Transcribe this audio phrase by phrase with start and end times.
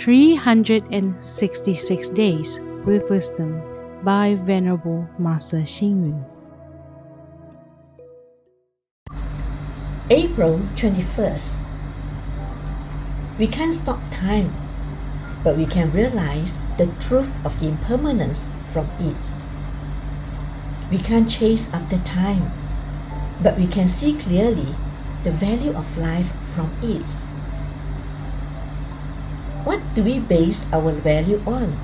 [0.00, 3.60] 366 Days with Wisdom
[4.02, 6.24] by Venerable Master Xing Yun.
[10.08, 11.58] April 21st.
[13.38, 14.54] We can't stop time,
[15.44, 19.30] but we can realize the truth of impermanence from it.
[20.90, 22.50] We can't chase after time,
[23.42, 24.74] but we can see clearly
[25.24, 27.14] the value of life from it.
[29.64, 31.76] What do we base our value on?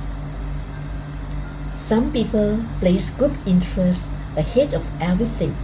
[1.77, 5.55] Some people place group interests ahead of everything.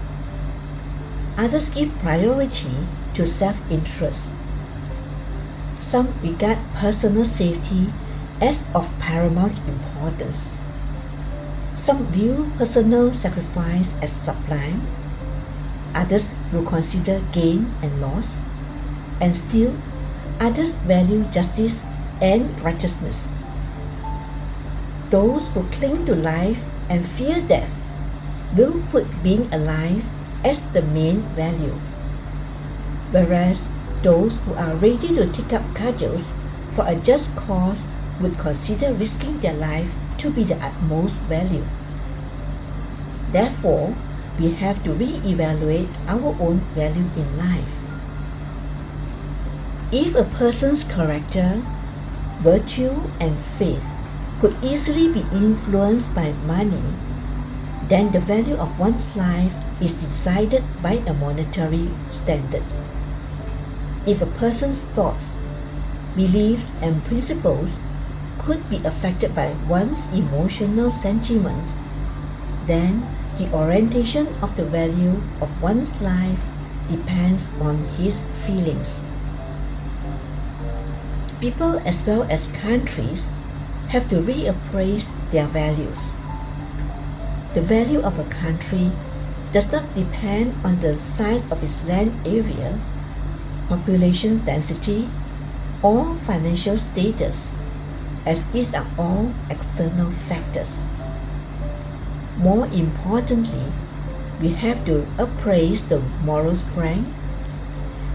[1.39, 4.37] Others give priority to self interest.
[5.79, 7.93] Some regard personal safety
[8.41, 10.57] as of paramount importance.
[11.75, 14.87] Some view personal sacrifice as sublime.
[15.95, 18.43] Others will consider gain and loss.
[19.21, 19.75] And still,
[20.41, 21.83] others value justice
[22.23, 23.35] and righteousness.
[25.11, 27.75] Those who cling to life and fear death
[28.57, 30.09] will put being alive
[30.45, 31.75] as the main value,
[33.11, 33.69] whereas
[34.03, 36.33] those who are ready to take up cudgels
[36.71, 37.87] for a just cause
[38.21, 41.67] would consider risking their life to be the utmost value.
[43.33, 43.97] Therefore,
[44.39, 47.85] we have to re-evaluate our own value in life.
[49.93, 51.63] If a person's character,
[52.43, 53.85] virtue, and faith
[54.41, 56.83] could easily be influenced by money,
[57.89, 62.65] then the value of one's life is decided by a monetary standard.
[64.07, 65.43] If a person's thoughts,
[66.17, 67.79] beliefs, and principles
[68.39, 71.75] could be affected by one's emotional sentiments,
[72.67, 73.07] then
[73.39, 76.43] the orientation of the value of one's life
[76.89, 79.12] depends on his feelings.
[81.43, 83.27] People as well as countries
[83.89, 86.15] have to reappraise their values.
[87.53, 88.93] The value of a country
[89.51, 92.79] does not depend on the size of its land area,
[93.69, 95.11] population density,
[95.83, 97.51] or financial status
[98.25, 100.85] as these are all external factors.
[102.39, 103.67] More importantly,
[104.41, 107.11] we have to appraise the moral strength,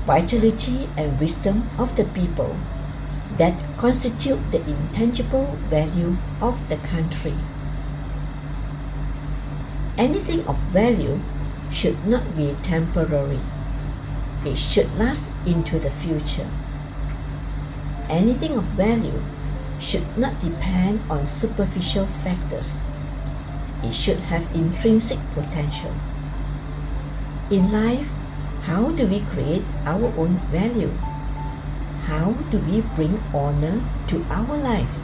[0.06, 2.56] vitality, and wisdom of the people
[3.38, 7.36] that constitute the intangible value of the country.
[9.98, 11.20] Anything of value
[11.72, 13.40] should not be temporary.
[14.46, 16.50] It should last into the future.
[18.10, 19.24] Anything of value
[19.80, 22.78] should not depend on superficial factors.
[23.84, 25.94] It should have intrinsic potential.
[27.52, 28.10] In life,
[28.64, 30.92] how do we create our own value?
[32.08, 34.96] How do we bring honor to our life?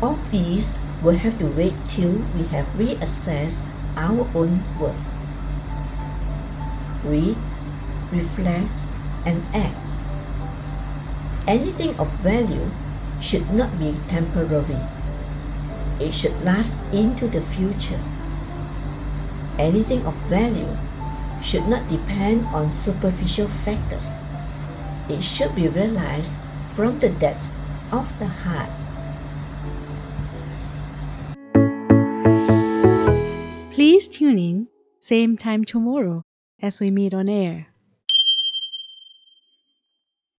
[0.00, 0.70] All these
[1.02, 3.58] will have to wait till we have reassessed
[3.96, 5.02] our own worth.
[7.02, 7.36] Read,
[8.12, 8.86] reflect,
[9.26, 9.90] and act.
[11.48, 12.70] Anything of value
[13.20, 14.78] should not be temporary.
[15.98, 17.98] It should last into the future.
[19.58, 20.70] Anything of value
[21.42, 24.06] should not depend on superficial factors.
[25.08, 26.34] It should be realized
[26.74, 27.48] from the depths
[27.90, 28.78] of the heart.
[33.72, 34.68] Please tune in,
[35.00, 36.24] same time tomorrow
[36.60, 37.67] as we meet on air.